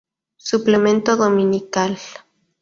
[0.37, 1.95] Suplemento dominical.